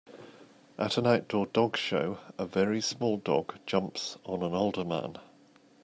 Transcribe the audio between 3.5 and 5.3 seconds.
jumps on an older man.